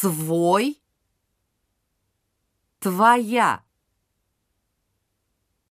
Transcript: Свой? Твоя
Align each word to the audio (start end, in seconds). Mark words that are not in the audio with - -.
Свой? 0.00 0.82
Твоя 2.80 3.64